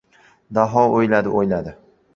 Daho 0.59 0.87
o‘yladi-o‘yladi... 1.01 1.79